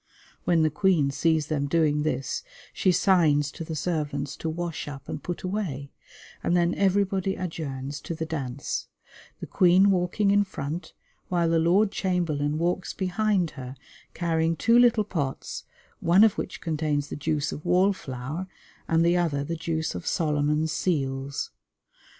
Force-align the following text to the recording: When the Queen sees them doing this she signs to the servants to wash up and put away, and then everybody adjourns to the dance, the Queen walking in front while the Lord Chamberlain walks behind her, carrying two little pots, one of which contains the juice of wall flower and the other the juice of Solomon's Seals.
When 0.45 0.63
the 0.63 0.71
Queen 0.71 1.11
sees 1.11 1.45
them 1.45 1.67
doing 1.67 2.01
this 2.01 2.41
she 2.73 2.91
signs 2.91 3.51
to 3.51 3.63
the 3.63 3.75
servants 3.75 4.35
to 4.37 4.49
wash 4.49 4.87
up 4.87 5.07
and 5.07 5.21
put 5.21 5.43
away, 5.43 5.91
and 6.41 6.57
then 6.57 6.73
everybody 6.73 7.35
adjourns 7.35 8.01
to 8.01 8.15
the 8.15 8.25
dance, 8.25 8.87
the 9.41 9.45
Queen 9.45 9.91
walking 9.91 10.31
in 10.31 10.43
front 10.43 10.93
while 11.27 11.47
the 11.47 11.59
Lord 11.59 11.91
Chamberlain 11.91 12.57
walks 12.57 12.95
behind 12.95 13.51
her, 13.51 13.75
carrying 14.15 14.55
two 14.55 14.79
little 14.79 15.03
pots, 15.03 15.65
one 15.99 16.23
of 16.23 16.35
which 16.35 16.61
contains 16.61 17.09
the 17.09 17.15
juice 17.15 17.51
of 17.51 17.63
wall 17.63 17.93
flower 17.93 18.47
and 18.87 19.05
the 19.05 19.15
other 19.17 19.43
the 19.43 19.55
juice 19.55 19.93
of 19.93 20.07
Solomon's 20.07 20.71
Seals. 20.71 21.51